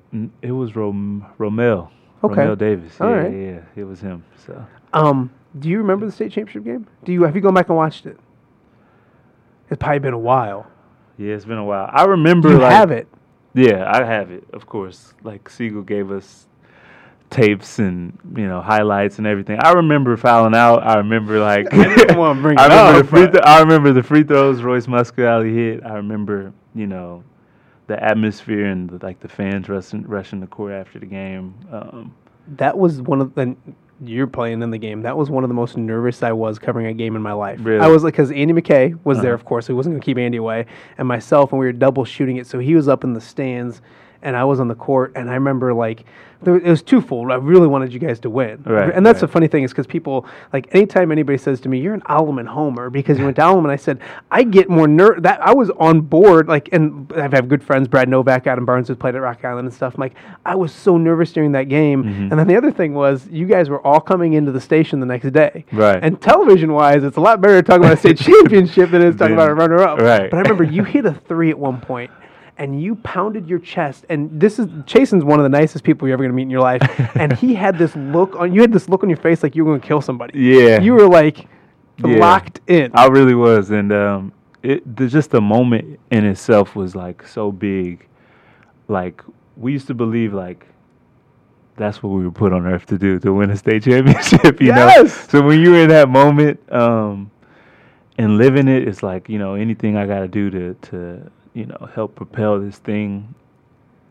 [0.43, 1.91] it was Rom- Romel.
[2.25, 2.43] Okay.
[2.43, 3.01] Romel Davis.
[3.01, 3.33] All yeah, right.
[3.33, 4.23] yeah, it was him.
[4.47, 6.87] So Um, do you remember the state championship game?
[7.05, 8.19] Do you have you gone back and watched it?
[9.71, 10.67] It's probably been a while.
[11.19, 11.89] yeah, it's been a while.
[11.93, 12.51] I remember.
[12.51, 13.09] You like, have it.
[13.55, 15.13] Yeah, I have it, of course.
[15.23, 16.47] Like Sigel gave us
[17.33, 19.59] tapes and you know highlights and everything.
[19.61, 20.87] I remember fouling out.
[20.87, 24.03] I remember like didn't wanna bring I remember up, the free th- I remember the
[24.03, 25.85] free throws Royce Muscali hit.
[25.85, 27.25] I remember you know
[27.89, 31.55] the atmosphere and the, like the fans rushing rushing the court after the game.
[31.73, 32.15] Um,
[32.57, 33.57] That was one of the.
[34.05, 35.03] You're playing in the game.
[35.03, 37.61] That was one of the most nervous I was covering a game in my life.
[37.63, 37.79] Really?
[37.79, 39.41] I was like, because Andy McKay was there, Uh-huh.
[39.41, 39.69] of course.
[39.69, 40.67] He wasn't going to keep Andy away,
[40.99, 42.49] and myself, and we were double shooting it.
[42.49, 43.81] So he was up in the stands,
[44.23, 46.05] and I was on the court, and I remember like
[46.43, 47.31] there, it was twofold.
[47.31, 49.87] I really wanted you guys to win, Right, and that's the funny thing is because
[49.87, 53.43] people like anytime anybody says to me, "You're an Alleman homer," because you went to
[53.43, 56.49] Alleman, I said I get more ner that I was on board.
[56.49, 59.67] Like, and I have good friends, Brad Novak, Adam Barnes, who played at Rock Island
[59.67, 59.95] and stuff.
[59.95, 62.23] I'm like, I was so nervous during that game, Mm-hmm.
[62.31, 65.07] and then the other thing was you guys were all coming into the station the
[65.07, 66.03] next day, Right.
[66.03, 69.09] And television wise, it's a lot better to talk about a state championship than it
[69.09, 70.29] is talking about a runner up, right.
[70.29, 72.11] But I remember you hit a three at one point,
[72.59, 74.05] and you pounded your chest.
[74.09, 76.61] And this is Chasson's one of the nicest people you're ever gonna meet in your
[76.61, 76.83] life.
[77.17, 79.65] and he had this look on you had this look on your face like you
[79.65, 80.39] were gonna kill somebody.
[80.39, 80.81] Yeah.
[80.81, 81.47] You were like
[82.05, 82.17] Yeah.
[82.19, 82.91] locked in.
[82.95, 87.51] I really was, and um, it the, just the moment in itself was like so
[87.53, 88.07] big.
[88.89, 89.23] Like
[89.57, 90.67] we used to believe like
[91.77, 94.61] that's what we were put on earth to do to win a state championship.
[94.61, 95.31] You know, Yes!
[95.31, 97.31] so when you're in that moment um,
[98.19, 101.67] and living it, it's like you know anything I got to do to to you
[101.67, 103.35] know help propel this thing.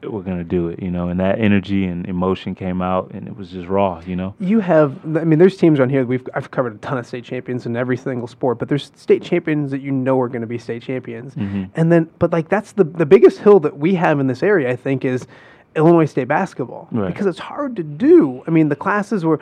[0.03, 3.37] We're gonna do it, you know, and that energy and emotion came out, and it
[3.37, 4.33] was just raw, you know.
[4.39, 7.23] you have I mean there's teams around here we've I've covered a ton of state
[7.23, 10.57] champions in every single sport, but there's state champions that you know are gonna be
[10.57, 11.35] state champions.
[11.35, 11.65] Mm-hmm.
[11.75, 14.71] And then but like that's the the biggest hill that we have in this area,
[14.71, 15.27] I think, is
[15.75, 17.07] Illinois State basketball Right.
[17.07, 18.43] because it's hard to do.
[18.45, 19.39] I mean, the classes were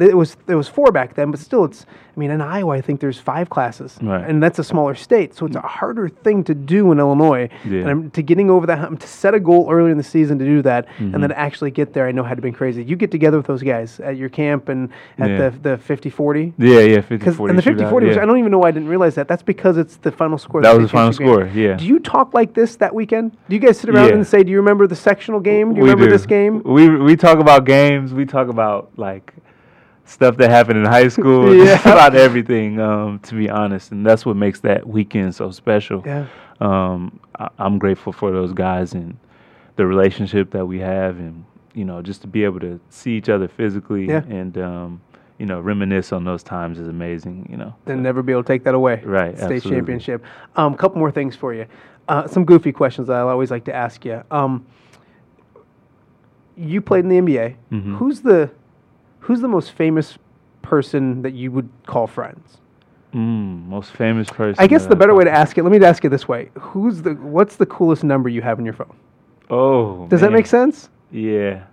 [0.00, 1.86] it was there was four back then, but still, it's.
[2.16, 4.28] I mean, in Iowa, I think there's five classes, Right.
[4.28, 7.48] and that's a smaller state, so it's a harder thing to do in Illinois.
[7.64, 7.80] Yeah.
[7.80, 10.44] And I'm, to getting over that to set a goal earlier in the season to
[10.44, 11.20] do that, and Mm-hmm.
[11.22, 12.82] then actually get there, I know had to been crazy.
[12.82, 15.48] You get together with those guys at your camp and at Yeah.
[15.62, 16.52] the the 50-40.
[16.58, 18.22] Yeah, yeah, 50 Because 40 and the 50 40, yeah.
[18.22, 19.28] I don't even know why I didn't realize that.
[19.28, 20.60] That's because it's the final score.
[20.60, 21.26] That the was the final game.
[21.28, 21.74] score, yeah.
[21.76, 23.32] Do you talk like this that weekend?
[23.48, 25.69] Do you guys sit around and say, "Do you remember the sectional game?
[25.70, 26.10] Do you We remember do.
[26.12, 28.12] this game?" We we talk about games.
[28.12, 29.34] We talk about like
[30.04, 31.54] stuff that happened in high school.
[31.60, 31.64] Yeah.
[31.74, 32.80] just about everything.
[32.80, 36.02] Um, to be honest, and that's what makes that weekend so special.
[36.04, 36.26] Yeah.
[36.60, 39.16] Um, I, I'm grateful for those guys and
[39.76, 43.28] the relationship that we have, and you know, just to be able to see each
[43.28, 44.22] other physically Yeah.
[44.28, 45.00] and um,
[45.38, 47.46] you know, reminisce on those times is amazing.
[47.50, 47.74] You know.
[47.86, 49.00] and never be able to take that away.
[49.04, 49.70] Right, State absolutely.
[49.78, 50.24] championship.
[50.56, 51.66] A um, couple more things for you.
[52.08, 54.22] Uh, some goofy questions that I always like to ask you.
[54.30, 54.66] Um,
[56.60, 57.54] you played in the NBA.
[57.72, 57.96] Mhm.
[57.96, 58.50] Who's the
[59.20, 60.18] Who's the most famous
[60.62, 62.58] person that you would call friends?
[63.14, 64.62] Mm, most famous person.
[64.62, 65.62] I guess the better way to ask it.
[65.62, 68.64] Let me ask it this way: Who's the What's the coolest number you have in
[68.64, 68.94] your phone?
[69.50, 70.06] Oh.
[70.06, 70.88] Does that make sense?
[71.10, 71.64] Yeah.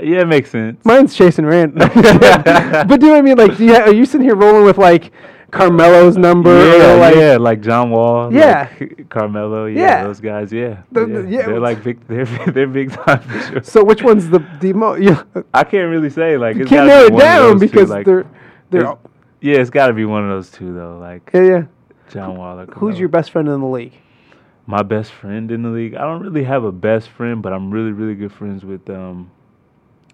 [0.00, 0.82] Yeah, it makes sense.
[0.84, 1.74] Mine's Chasing Rand.
[1.76, 3.36] but do you know what I mean?
[3.36, 5.12] Like, ha- are you sitting here rolling with like
[5.50, 6.50] Carmelo's number?
[6.78, 8.68] yeah, like, yeah, like John Wall, Yeah.
[8.80, 10.04] like Carmelo, yeah, Yeah.
[10.04, 11.20] those guys, yeah, The- yeah.
[11.40, 11.46] yeah.
[11.46, 13.62] they're like big, they're they're big time for sure.
[13.62, 15.00] So which one's the the most?
[15.00, 15.22] Yeah,
[15.54, 18.26] I can't really say like you it's can't narrow it down because like, they're
[18.70, 18.82] they're.
[18.82, 18.98] there's-
[19.40, 21.62] yeah, it's got to be one of those two though, like Yeah, yeah.
[22.10, 22.58] John Wall.
[22.60, 23.92] Or Who's your best friend in the league?
[24.66, 25.94] my best friend in the league?
[25.94, 29.30] I don't really have a best friend, but I'm really really good friends with um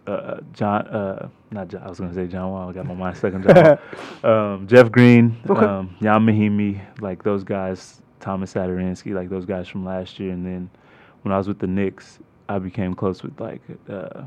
[0.06, 2.68] uh John uh not John, I was gonna say John Wall.
[2.68, 3.78] I got my mind stuck on John Wall.
[4.24, 5.64] Um, Jeff Green, Okay.
[5.64, 10.32] um, Ian Mahinmi, like those guys, Tomas Satoransky, like those guys from last year.
[10.32, 10.70] And then
[11.22, 14.24] when I was with the Knicks, I became close with like uh,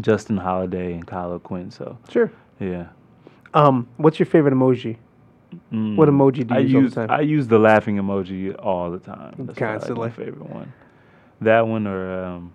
[0.00, 1.70] Justin Holiday and Kyle O'Quinn.
[1.70, 2.30] So Sure.
[2.60, 2.86] yeah.
[3.54, 4.96] Um, what's your favorite emoji?
[5.72, 5.96] Mm.
[5.96, 7.10] What emoji do you I use all the use time?
[7.10, 9.34] I use the laughing emoji all the time.
[9.38, 10.08] That's Constantly.
[10.08, 10.72] my favorite one.
[11.40, 12.52] That one or um,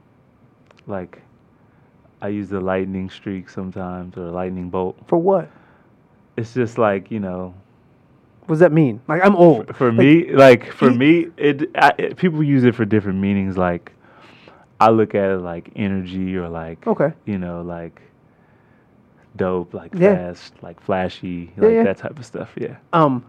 [0.87, 1.21] like
[2.23, 4.97] I use the lightning streak sometimes or lightning bolt.
[5.07, 5.51] For what?
[6.37, 7.53] It's just like you know
[8.45, 9.01] What does that mean?
[9.07, 9.75] Like I'm old.
[9.75, 13.57] for Like, me like for me it, I, it people use it for different meanings
[13.57, 13.91] like
[14.79, 17.13] i look at it like energy or like Okay.
[17.25, 18.01] you know like
[19.35, 20.15] dope like Yeah.
[20.31, 21.83] fast like flashy Yeah, like yeah.
[21.83, 23.23] that type of stuff yeah Um,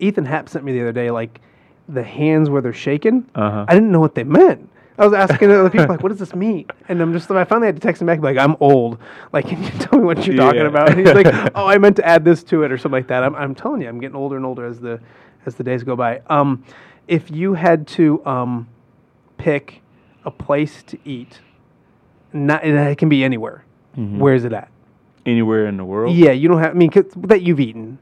[0.00, 1.40] Ethan Happ sent me the other day like
[1.88, 3.26] the hands where they're shaking.
[3.34, 4.70] uh-huh I didn't know what they meant.
[4.96, 7.66] I was asking other people like, "What does this mean?" And I'm just, I finally
[7.66, 8.98] had to text him back like, "I'm old.
[9.32, 11.96] Like, can you tell me what you're talking about?" And he's like, "Oh, I meant
[11.96, 14.16] to add this to it or something like that." I'm, I'm telling you, I'm getting
[14.16, 15.00] older and older as the
[15.46, 16.22] as the days go by.
[16.28, 16.64] Um,
[17.08, 18.68] if you had to um,
[19.36, 19.82] pick
[20.24, 21.40] a place to eat,
[22.32, 23.64] not and it can be anywhere.
[23.96, 24.18] Mm-hmm.
[24.18, 24.68] Where is it at?
[25.26, 26.72] anywhere in the world Yeah, you don't have.
[26.72, 27.98] I mean, 'cause that you've eaten.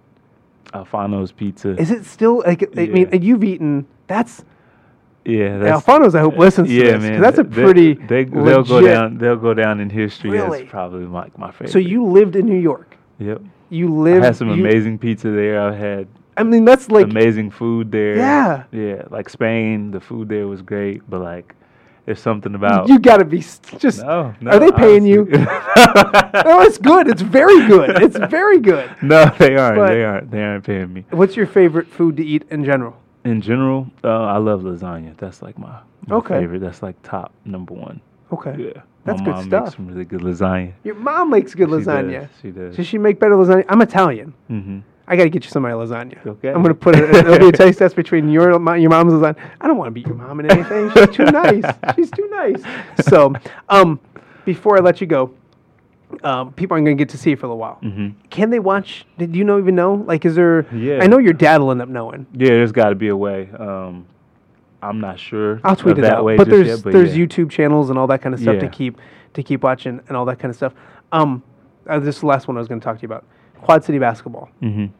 [0.72, 2.68] alfano's pizza Is it still like?
[2.76, 3.86] I mean, you've eaten.
[4.06, 4.44] That's
[5.24, 6.14] yeah that's Alfano's.
[6.14, 7.94] I hope listens to yeah this 'cause man that's a they- pretty.
[7.94, 10.64] they, they'll go down they'll go down in history Really?
[10.64, 12.96] as probably my, my favorite So you lived in New York.
[13.18, 14.22] yep You lived.
[14.24, 17.92] i had some you- amazing pizza there i've had I mean, that's like amazing food
[17.92, 18.16] there.
[18.16, 18.64] Yeah.
[18.72, 21.54] Yeah, like Spain, the food there was great, but like
[22.06, 23.44] there's something about you got to be
[23.78, 24.02] just.
[24.02, 24.50] No, no.
[24.52, 25.28] Are they paying you?
[25.30, 25.46] honestly.
[26.46, 27.06] No, it's good.
[27.08, 28.02] It's very good.
[28.02, 28.88] It's very good.
[29.02, 29.76] no, they aren't.
[29.76, 30.30] But- they aren't.
[30.30, 31.04] They aren't paying me.
[31.10, 32.96] What's your favorite food to eat in general?
[33.24, 35.16] In general, uh, I love lasagna.
[35.16, 36.40] That's like my, my Okay.
[36.40, 36.60] favorite.
[36.60, 38.00] That's like top number one.
[38.32, 38.54] Okay.
[38.58, 39.64] Yeah, That's my good mom stuff.
[39.64, 40.72] Makes some really good lasagna.
[40.84, 42.20] Your mom makes good She lasagna.
[42.22, 42.76] does, She does.
[42.76, 43.64] Does she make better lasagna?
[43.68, 44.34] I'm Italian.
[44.50, 44.78] mm-hmm.
[45.08, 46.24] I got to get you some of my lasagna.
[46.24, 46.48] Okay.
[46.48, 47.10] I'm gonna put it.
[47.14, 49.36] It'll be a taste test between your your mom's lasagna.
[49.60, 50.90] I don't want to beat your mom in anything.
[50.92, 51.64] She's too nice.
[51.96, 52.62] She's too nice.
[53.00, 53.34] So,
[53.68, 53.98] um,
[54.44, 55.34] before I let you go,
[56.22, 57.78] um, people aren't gonna get to see it for a little while.
[57.82, 58.20] Mm-hmm.
[58.30, 59.04] Can they watch?
[59.18, 59.94] Did you know even know?
[59.94, 60.66] Like, is there?
[60.74, 61.00] Yeah.
[61.02, 62.26] I know your dad will end up knowing.
[62.32, 63.48] Yeah, there's got to be a way.
[63.58, 64.06] Um,
[64.82, 65.60] I'm not sure.
[65.62, 66.24] I'll tweet it that out.
[66.24, 67.24] way But there's yet, but there's yeah.
[67.24, 68.98] YouTube channels and all that kind of stuff to keep
[69.34, 70.74] to keep watching and all that kind of stuff.
[71.12, 71.42] Um,
[71.86, 73.24] uh, this is the last one I was going to talk to you about.
[73.60, 74.50] Quad City basketball.
[74.60, 74.90] Mhm.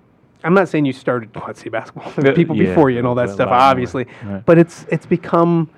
[0.44, 2.12] I'm not saying you started Quad City basketball.
[2.16, 4.06] There's people yeah, before you and all that stuff, obviously.
[4.24, 4.44] right.
[4.44, 5.68] But it's it's become,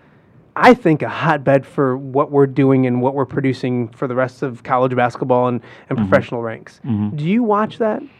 [0.56, 4.42] I think, a hotbed for what we're doing and what we're producing for the rest
[4.42, 6.80] of college basketball and, and professional ranks.
[6.84, 8.00] Do you watch that?
[8.02, 8.10] Mm-hmm.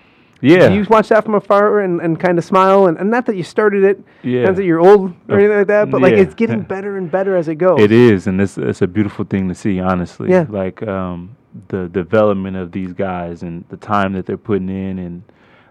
[0.47, 0.69] Yeah.
[0.69, 2.87] Do you watch that from afar and, and kind of smile?
[2.87, 4.45] And, and not that you started it, Yeah.
[4.45, 7.37] not that you're old or anything like that, but like it's getting better and better
[7.37, 7.81] as it goes.
[7.81, 9.81] It is, and it's it's a beautiful thing to see.
[9.81, 10.45] Honestly, Yeah.
[10.49, 11.35] Like um,
[11.69, 15.23] the development of these guys and the time that they're putting in, and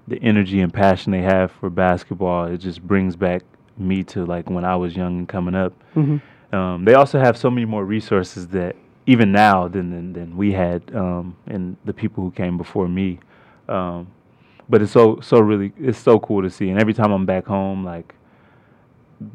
[0.07, 2.45] the energy and passion they have for basketball.
[2.45, 3.43] It just brings back
[3.77, 5.73] me to like when I was young and coming up.
[5.95, 6.17] Mm-hmm.
[6.53, 8.75] Um, they also have so many more resources that
[9.07, 13.19] even now than than, than we had, um, and the people who came before me.
[13.67, 14.07] Um,
[14.69, 17.45] but it's so so really it's so cool to see, and every time I'm back
[17.45, 18.13] home, like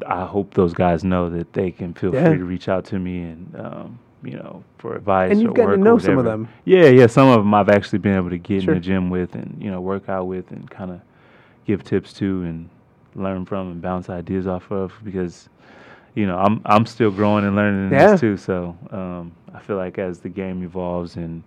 [0.07, 2.29] I hope those guys know that they can feel Yeah.
[2.29, 5.31] free to reach out to me and um, you know for advice.
[5.31, 6.47] And you've gotten to know some of them.
[6.65, 7.07] Yeah, yeah.
[7.07, 8.73] Some of them I've actually been able to get Sure.
[8.73, 11.01] in the gym with, and you know work out with, and kind of
[11.65, 12.69] give tips to, and
[13.15, 15.49] learn from, and bounce ideas off of because
[16.19, 18.11] you know I'm I'm still growing and learning Yeah.
[18.11, 18.35] this too.
[18.37, 21.43] So um, I feel like as the game evolves and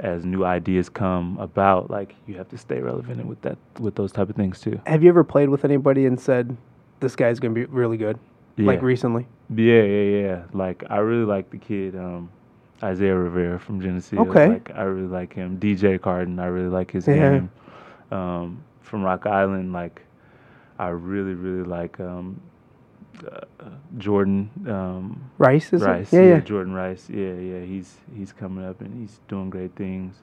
[0.00, 4.12] as new ideas come about, like you have to stay relevant with that with those
[4.12, 4.80] type of things too.
[4.86, 6.56] Have you ever played with anybody and said,
[7.00, 8.18] "This guy's going to be really good"?
[8.56, 9.26] Like recently.
[9.54, 10.42] Yeah, yeah, yeah.
[10.52, 12.30] Like I really like the kid, um,
[12.82, 14.20] Isaiah Rivera from Geneseo.
[14.20, 14.46] Okay.
[14.48, 15.58] Like I really like him.
[15.58, 17.14] DJ Carton, I really like his Yeah.
[17.16, 17.50] game.
[18.12, 20.02] Um, from Rock Island, like
[20.78, 22.40] I really, really like um,
[23.24, 23.64] uh,
[23.98, 26.12] Jordan um, Rice is Rice.
[26.12, 26.16] it?
[26.16, 26.40] Yeah, yeah.
[26.40, 27.08] Jordan Rice.
[27.08, 27.60] Yeah, yeah.
[27.60, 30.16] He's he's coming up and he's doing great things.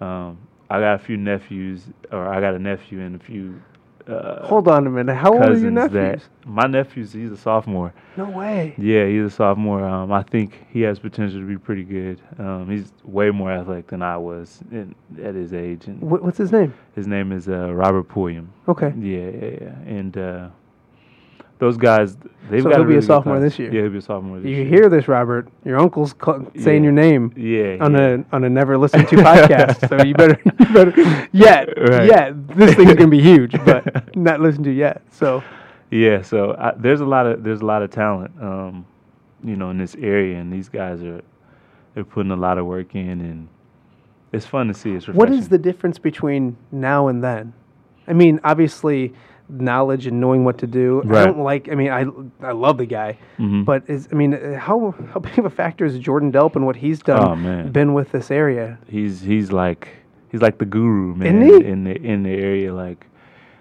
[0.00, 0.38] Um,
[0.70, 3.60] I got a few nephews, or I got a nephew and a few.
[4.06, 5.14] Uh, Hold on a minute.
[5.14, 6.28] How old are your nephews?
[6.46, 7.92] my nephew's he's a sophomore.
[8.16, 8.74] No way.
[8.78, 9.84] Yeah, he's a sophomore.
[9.84, 12.18] Um, I think he has potential to be pretty good.
[12.38, 16.38] Um, he's way more athletic than I was in, at his age, and What, what's
[16.38, 16.72] his name?
[16.94, 18.50] his name is uh, Robert Pulliam.
[18.66, 18.94] Okay.
[18.98, 19.94] Yeah, yeah, yeah.
[19.98, 20.48] And uh,
[21.58, 22.16] those guys,
[22.48, 23.72] they've So got he'll a be a really good sophomore this year.
[23.72, 24.56] Yeah, he'll be a sophomore this year.
[24.58, 24.70] You year.
[24.80, 25.48] hear this, Robert?
[25.64, 26.14] Your uncle's
[26.56, 26.86] saying Yeah.
[26.86, 28.00] your name Yeah, on yeah.
[28.00, 29.88] a on a never listened to podcast.
[29.88, 32.06] So you better you better yet Right.
[32.06, 35.02] yet this thing's gonna be huge, but not listened to yet.
[35.10, 35.42] So
[35.90, 38.86] Yeah, so I, there's a lot of there's a lot of talent, um,
[39.44, 41.22] you know, in this area, and these guys are
[41.94, 43.48] they're putting a lot of work in, and
[44.32, 44.92] it's fun to see.
[44.92, 47.52] It's what is the difference between now and then?
[48.06, 49.12] I mean, obviously
[49.48, 51.02] knowledge and knowing what to do.
[51.10, 51.68] I don't like.
[51.70, 52.04] I mean, I
[52.46, 53.64] I love the guy, Mhm.
[53.64, 56.76] but is I mean, how how big of a factor is Jordan Delp and what
[56.76, 58.78] he's done Oh, been with this area?
[58.88, 59.88] he's he's like
[60.30, 63.06] he's like the guru man in the in the area like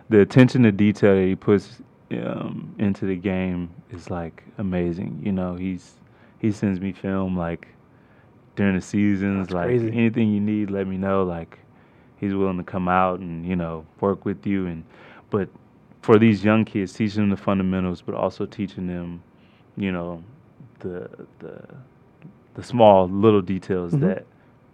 [0.10, 5.32] the attention to detail that he puts um, into the game is like amazing you
[5.32, 5.94] know he's
[6.40, 7.68] he sends me film like
[8.56, 9.88] during the seasons That's like crazy.
[9.88, 11.60] anything you need let me know like
[12.18, 14.84] he's willing to come out and you know work with you and
[15.30, 15.50] but
[16.08, 19.22] for these young kids teaching them the fundamentals but also teaching them
[19.76, 20.24] you know
[20.80, 21.54] the the
[22.54, 24.00] the small little details Mhm.
[24.08, 24.26] that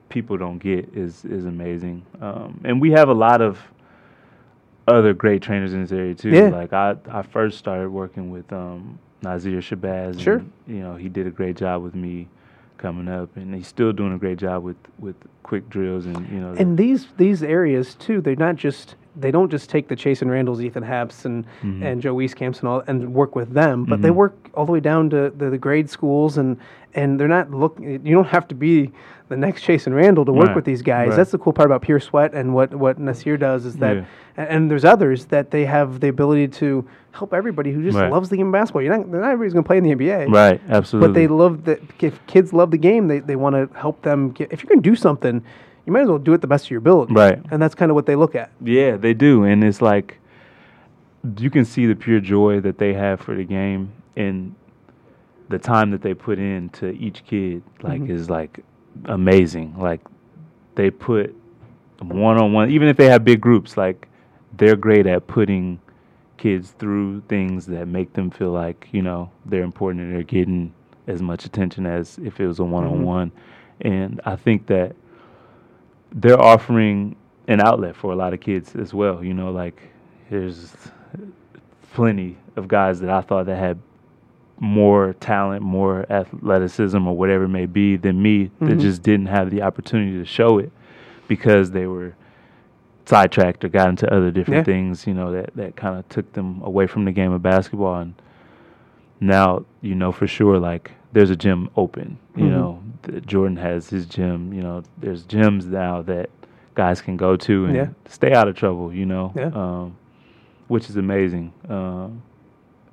[0.10, 1.98] people don't get is is amazing.
[2.22, 3.58] Um, and we have a lot of
[4.88, 6.30] other great trainers in this area too.
[6.30, 6.50] Yeah.
[6.50, 10.20] Like I, I first started working with um, Nazir Shabazz.
[10.20, 10.38] Sure.
[10.38, 12.28] And, you know, he did a great job with me
[12.78, 16.40] coming up, and he's still doing a great job with with quick drills and you
[16.40, 16.54] know.
[16.54, 20.28] the- And these these areas too, they're not just they don't just take the Chasson
[20.28, 21.84] Randles, Ethan Happs, and Mhm.
[21.84, 24.16] and Joe Wieskamps and all, and work with them, but they Mhm.
[24.16, 26.58] work all the way down to the, the grade schools, and
[26.96, 28.06] and they're not looking.
[28.06, 28.92] You don't have to be
[29.30, 31.10] the next Chasson Randle to work Right, with these guys.
[31.10, 31.16] right.
[31.16, 34.04] That's the cool part about Pure Sweat and what what Nasir does is that, Yeah.
[34.38, 38.12] and, and there's others that they have the ability to help everybody who just Right.
[38.12, 38.82] loves the game of basketball.
[38.82, 41.08] You're not, not everybody's going to play in the NBA, right, absolutely.
[41.08, 41.80] but they love that.
[42.00, 44.52] If kids love the game, they, they want to help them get.
[44.52, 45.42] If you can do something,
[45.86, 47.14] you might as well do it the best of your ability.
[47.14, 47.40] Right.
[47.52, 48.52] And that's kind of what they look at.
[48.62, 50.20] Yeah, they do, and it's like
[51.40, 54.54] you can see the pure joy that they have for the game and
[55.50, 57.64] the time that they put in to each kid.
[57.82, 58.10] Like Mhm.
[58.10, 58.60] is like
[59.06, 59.76] amazing.
[59.78, 60.02] Like
[60.76, 61.36] they put
[62.02, 63.78] one on one, even if they have big groups.
[63.78, 64.08] Like
[64.58, 65.80] they're great at putting
[66.38, 70.74] kids through things that make them feel like you know they're important and they're getting
[71.08, 73.32] as much attention as if it was a one-on-one.
[73.82, 74.96] And I think that
[76.14, 77.16] they're offering
[77.48, 79.24] an outlet for a lot of kids as well.
[79.24, 79.82] You know, like
[80.30, 80.74] there's
[81.94, 83.80] plenty of guys that I thought that had
[84.60, 88.82] more talent, more athleticism, or whatever it may be than me that Mhm.
[88.82, 90.72] just didn't have the opportunity to show it
[91.28, 92.14] because they were
[93.06, 94.74] sidetracked or got into other different Yeah.
[94.74, 97.96] things, you know, that, that kind of took them away from the game of basketball.
[98.00, 98.14] And
[99.20, 102.50] now, you know, for sure, like there's a gym open, you Mhm.
[102.52, 106.30] know, th- Jordan has his gym, you know, there's gyms now that
[106.76, 107.88] guys can go to and Yeah.
[108.08, 109.52] stay out of trouble, you know, Yeah.
[109.54, 109.96] um,
[110.68, 111.54] which is amazing.
[111.70, 112.22] Um,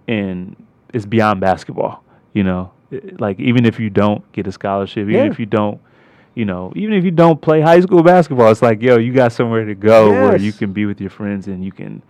[0.08, 0.56] and
[0.92, 5.14] it's beyond basketball, you know, It- like even if you don't get a scholarship, even
[5.14, 5.30] Yeah.
[5.30, 5.78] if you don't,
[6.34, 9.32] you know, even if you don't play high school basketball, it's like, yo, you got
[9.32, 12.02] somewhere to go where you can be with your friends and you can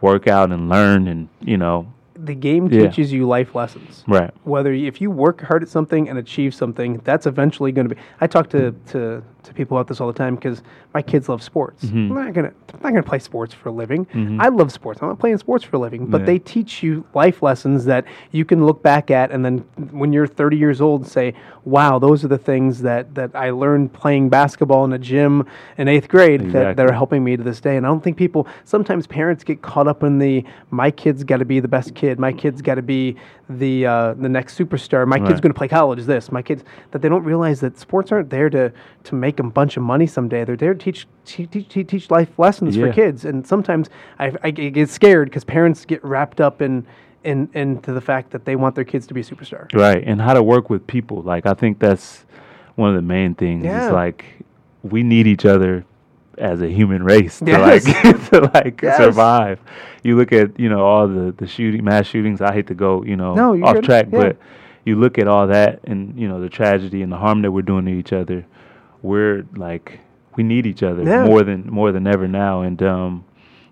[0.00, 1.86] work out and learn and, you know,
[2.22, 2.82] The game Yeah.
[2.88, 4.04] teaches you life lessons.
[4.06, 4.30] right.
[4.44, 7.94] whether you, if you work hard at something and achieve something, that's eventually going to
[7.94, 8.00] be.
[8.20, 11.42] I talk to, to, to people about this all the time because my kids love
[11.42, 11.84] sports.
[11.86, 12.10] Mhm.
[12.10, 14.04] I'm not gonna I'm not gonna play sports for a living.
[14.06, 14.38] Mhm.
[14.40, 15.00] I love sports.
[15.00, 16.26] I'm not playing sports for a living, but Yeah.
[16.26, 20.26] they teach you life lessons that you can look back at and then when you're
[20.26, 21.32] 30 years old say,
[21.64, 25.46] "Wow, those are the things that that I learned playing basketball in a gym
[25.78, 28.16] in eighth grade that, that are helping me to this day." And I don't think
[28.16, 31.94] people sometimes parents get caught up in the my kid's got to be the best
[31.94, 32.18] kid.
[32.18, 33.16] My kid's got to be
[33.48, 35.06] the uh, the next superstar.
[35.06, 35.42] My kid's Right.
[35.42, 36.04] going to play college.
[36.04, 36.30] This.
[36.32, 38.72] My kids that they don't realize that sports aren't there to
[39.04, 40.44] to make a bunch of money someday.
[40.44, 43.24] They're there to teach teach, teach, teach life lessons for kids.
[43.24, 46.86] And sometimes I, I get scared because parents get wrapped up in.
[47.22, 49.70] In, to the fact that they want their kids to be a superstar.
[49.74, 51.20] Right, and how to work with people.
[51.22, 52.24] Like I think that's
[52.76, 53.64] one of the main things.
[53.64, 53.86] Yeah.
[53.88, 54.24] Is like
[54.82, 55.84] we need each other
[56.38, 57.86] as a human race to Yes.
[57.86, 58.96] like to like Yes.
[58.96, 59.60] survive.
[60.02, 62.40] You look at you know all the the shooting mass shootings.
[62.40, 64.18] I hate to go you know No, off track, Yeah.
[64.18, 64.36] but
[64.86, 67.60] you look at all that and you know the tragedy and the harm that we're
[67.62, 68.46] doing to each other.
[69.02, 70.00] We're like
[70.36, 71.26] we need each other Yeah.
[71.26, 73.24] more than more than ever now, and um,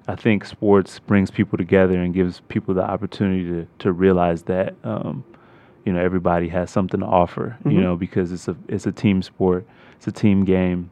[0.08, 4.74] I think sports brings people together and gives people the opportunity to to realize that
[4.82, 5.22] um,
[5.84, 7.56] you know everybody has something to offer.
[7.64, 7.72] Mhm.
[7.72, 9.66] You know because it's a it's a team sport,
[9.96, 10.90] it's a team game,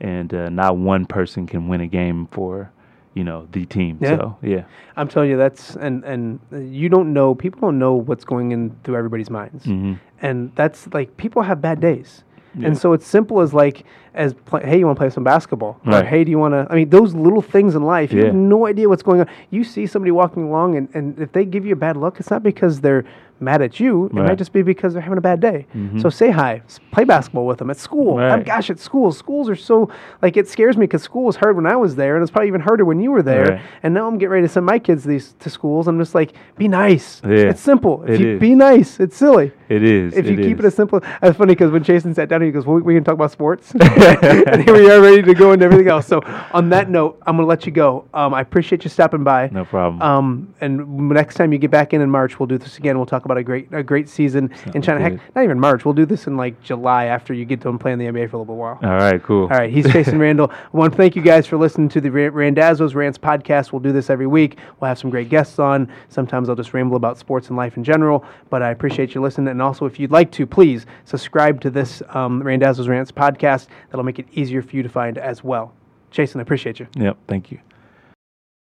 [0.00, 2.70] and uh, not one person can win a game for
[3.14, 3.98] you know the team.
[4.00, 4.16] Yeah.
[4.16, 4.64] So yeah,
[4.96, 7.34] I'm telling you, that's and and you don't know.
[7.34, 11.62] People don't know what's going in through everybody's minds, hmm and that's like people have
[11.62, 12.24] bad days.
[12.54, 12.66] Yeah.
[12.66, 15.80] And so it's simple as like, as pl- hey, you want to play some basketball?
[15.86, 16.06] Or Right.
[16.06, 16.66] hey, do you want to?
[16.70, 19.26] I mean, those little things in life, you have no idea what's going on.
[19.50, 22.30] You see somebody walking along, and, and if they give you a bad look, it's
[22.30, 23.04] not because they're
[23.42, 24.04] mad at you.
[24.04, 25.64] It might just be because they're having a bad day.
[25.74, 26.02] Mhm.
[26.02, 28.18] So say hi, play basketball with them at school.
[28.18, 28.44] Right.
[28.44, 29.88] gosh, at school, schools are so
[30.20, 32.48] like it scares me because school was hard when I was there, and it's probably
[32.48, 33.44] even harder when you were there.
[33.52, 33.60] Right.
[33.82, 35.88] And now I'm getting ready to send my kids these to schools.
[35.88, 37.22] I'm just like, be nice.
[37.24, 37.48] Yeah.
[37.48, 38.02] It's simple.
[38.02, 38.40] If It you is.
[38.40, 40.14] be nice, it's silly it is.
[40.14, 42.66] if you keep it as simple, it's funny because when Chasson sat down, he goes,
[42.66, 43.72] well, "We can talk about sports,"
[44.46, 46.06] and here we are ready to go into everything else.
[46.06, 46.20] So,
[46.52, 48.06] on that note, I'm going to let you go.
[48.14, 49.48] Um, I appreciate you stopping by.
[49.52, 50.00] no problem.
[50.00, 52.96] Um, and next time you get back in in March, we'll do this again.
[52.96, 55.00] We'll talk about a great, a great season in China.
[55.00, 55.84] Heck, not even March.
[55.84, 58.40] We'll do this in like July after you get done playing the NBA for a
[58.40, 58.78] little while.
[58.82, 59.42] All right, cool.
[59.42, 60.50] All right, he's Chasson Randle.
[60.50, 63.72] I want to thank you guys for listening to the Randazzo's Rants podcast.
[63.72, 64.58] We'll do this every week.
[64.80, 65.92] We'll have some great guests on.
[66.08, 69.48] Sometimes I'll just ramble about sports and life in general, but I appreciate you listening.
[69.48, 73.66] And also, if you'd like to, please subscribe to this um, Randazzo's Rants podcast.
[73.90, 75.74] That'll make it easier for you to find as well.
[76.12, 76.86] Chasson, I appreciate you.
[76.96, 77.16] Yep.
[77.28, 77.58] Thank you.